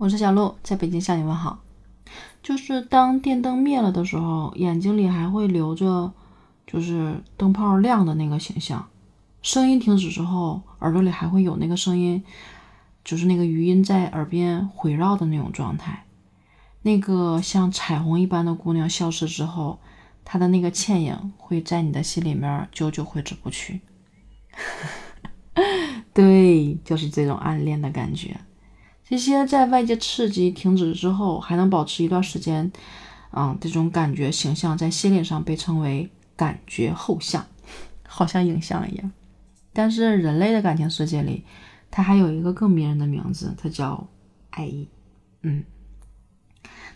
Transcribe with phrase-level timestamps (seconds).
[0.00, 1.58] 我是小鹿，在北京向你问好。
[2.42, 6.10] 就是当电灯灭了的时候，眼睛里还会留着，
[6.66, 8.88] 就是灯泡亮的那个形象。
[9.42, 12.24] 声音停止之后，耳朵里还会有那个声音，
[13.04, 16.06] 就是那个余音在耳边回绕的那种状态。
[16.80, 19.80] 那个像彩虹一般的姑娘消失之后，
[20.24, 23.82] 她的那个倩影会在你的心里面久久挥之不去。
[26.14, 28.40] 对，就是这种暗恋的感觉。
[29.10, 32.70] 这些在外界刺激停止之后，还能保持一段时间，
[33.32, 37.44] 啊，这种感觉形象在心理上被称为感觉后像，
[38.06, 39.10] 好像影像一样。
[39.72, 41.44] 但是人类的感情世界里，
[41.90, 44.06] 它还有一个更迷人的名字，它叫
[44.50, 44.88] 爱意。
[45.42, 45.64] 嗯，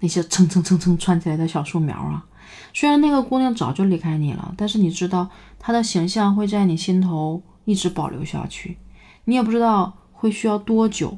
[0.00, 2.26] 那些蹭蹭蹭蹭窜起来的小树苗啊，
[2.74, 5.30] 虽然那个姑娘早就离开你了，但是你知道
[5.60, 8.78] 她的形象会在你心头一直保留下去。
[9.26, 11.16] 你也不知道会需要多久。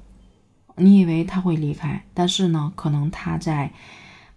[0.76, 3.72] 你以为他会离开，但是呢，可能他在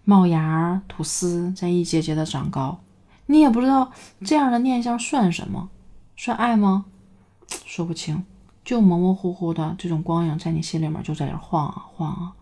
[0.04, 2.80] 冒芽吐丝，在一节节的长高。
[3.26, 3.90] 你也不知道
[4.24, 5.68] 这样的念想算什么，
[6.16, 6.84] 算爱吗？
[7.64, 8.24] 说不清，
[8.64, 12.32] 就模模糊糊的这种光影在你心里面就在这晃啊晃啊。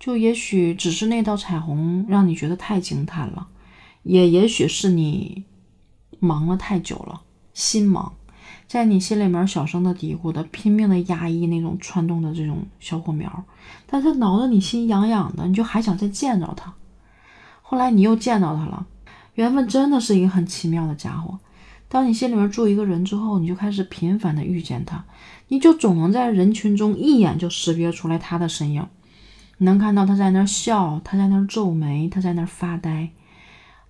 [0.00, 3.46] 就也许只是那道彩虹让你觉得太惊叹了，
[4.02, 5.44] 也也许是你
[6.18, 7.22] 忙了太久了，
[7.54, 8.12] 心忙。
[8.72, 13.44] 在你心里面小声的嘀咕的，拼命的压抑那种窜动的这种小火苗，
[13.86, 16.72] 但是挠得你心痒痒的，你就还想再见着他。
[17.60, 18.86] 后来你又见到他了，
[19.34, 21.38] 缘分真的是一个很奇妙的家伙。
[21.90, 25.04] 当你心里面住一个人之后，你就开始频繁的遇见他，
[25.48, 28.86] 你就总能在人群中一眼就识别出来他的身影，
[29.58, 33.10] 你能看到他在那笑，他在那皱眉，他在那发呆，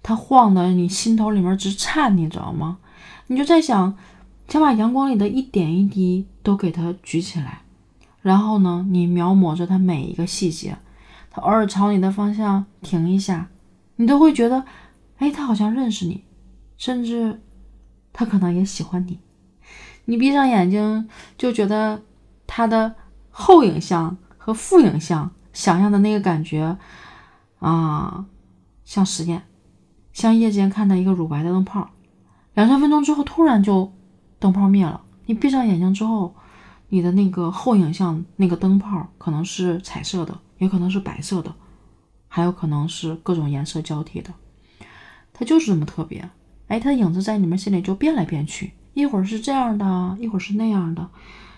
[0.03, 2.79] 他晃的你心头里面直颤，你知道吗？
[3.29, 3.97] 你就在想。
[4.53, 7.63] 想把阳光里的一点一滴都给它举起来，
[8.21, 10.77] 然后呢，你描摹着它每一个细节。
[11.31, 13.49] 它偶尔朝你的方向停一下，
[13.97, 14.63] 你都会觉得，
[15.17, 16.25] 哎，它好像认识你，
[16.77, 17.41] 甚至
[18.13, 19.21] 它可能也喜欢你。
[20.05, 22.03] 你闭上眼睛，就觉得
[22.47, 22.95] 它的
[23.31, 26.77] 后影像和副影像想象的那个感觉
[27.59, 28.27] 啊，
[28.85, 29.45] 像实验，
[30.13, 31.89] 像夜间看到一个乳白的灯泡，
[32.53, 33.91] 两三分钟之后突然就。
[34.43, 36.35] 灯泡灭了，你闭上眼睛之后，
[36.89, 41.55] 你的那个后影像那个灯泡可能是彩色的，也可能是白色的，
[42.27, 44.35] 还有可能是各种颜色交替的。
[45.33, 46.29] 它就是这么特别。
[46.67, 51.09] 哎，它的影子在你们心里就变来变去，一会儿是这样的，一会儿是那样的，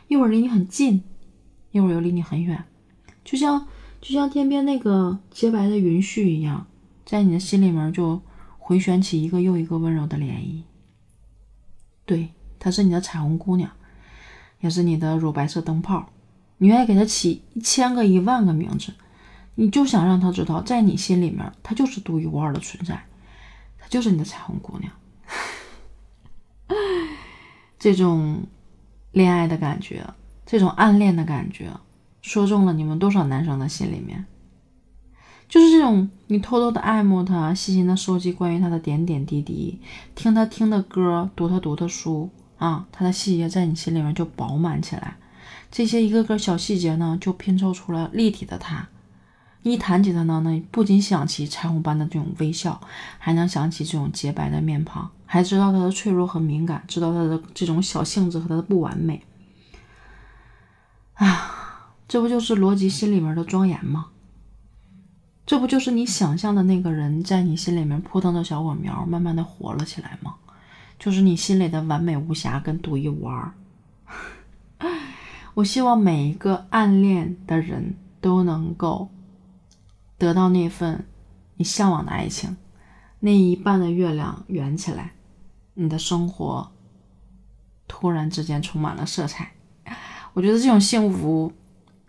[0.08, 1.02] 一会儿离你很近，
[1.70, 2.64] 一会儿又离你很远，
[3.24, 3.66] 就像
[4.02, 6.66] 就像天边那个洁白的云絮一样，
[7.06, 8.20] 在你的心里面就
[8.58, 10.62] 回旋起一个又一个温柔的涟漪。
[12.04, 12.28] 对。
[12.64, 13.70] 她是你的彩虹姑娘，
[14.60, 16.08] 也是你的乳白色灯泡。
[16.56, 18.94] 你愿意给她起一千个、一万个名字，
[19.56, 23.04] 你就想让她知道，在你心里面，她就是独一无二的存在，
[23.78, 24.90] 她就是你的彩虹姑娘。
[27.78, 28.46] 这种
[29.12, 30.02] 恋爱的感觉，
[30.46, 31.70] 这种暗恋的感觉，
[32.22, 34.24] 说中了你们多少男生的心里面。
[35.50, 39.82] 就是这种，你偷偷的爱慕他，细心的收集关于他的点点滴滴，
[40.14, 42.30] 听他听的歌，读他读的书。
[42.58, 45.16] 啊，它的细节在你心里面就饱满起来，
[45.70, 48.88] 这些一个个小细节呢，就拼凑出了立体的他。
[49.62, 52.80] 一谈起他呢，那不仅想起彩虹般的这种微笑，
[53.18, 59.24] 还能想起这种洁白的面庞，还知道他的脆弱和敏感，知道他的这种小性子和他的不完美。
[61.14, 64.08] 啊，这不就是逻辑心里面的庄严吗？
[65.46, 70.34] 这不就是你想象的那个人在你心里面扑腾的小火苗，慢慢的活了起来吗？
[71.04, 73.52] 就是你心里的完美无瑕跟独一无二。
[75.52, 79.10] 我希望每一个暗恋的人都能够
[80.16, 81.04] 得到那份
[81.56, 82.56] 你向往的爱情，
[83.20, 85.12] 那一半的月亮圆起来，
[85.74, 86.72] 你的生活
[87.86, 89.52] 突然之间充满了色彩。
[90.32, 91.52] 我觉得这种幸福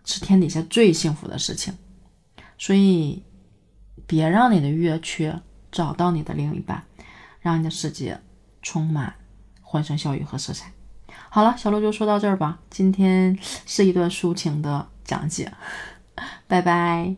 [0.06, 1.74] 是天底下最幸福的事情，
[2.56, 3.22] 所以
[4.06, 5.38] 别让你的月缺
[5.70, 6.82] 找到你的另一半，
[7.40, 8.18] 让你的世界。
[8.66, 9.14] 充满
[9.62, 10.72] 欢声笑语和色彩。
[11.30, 12.58] 好了，小鹿就说到这儿吧。
[12.68, 15.52] 今天是一段抒情的讲解，
[16.48, 17.14] 拜拜。